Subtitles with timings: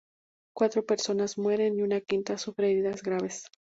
[0.55, 3.45] Cuatro personas mueren y una quinta sufre heridas graves.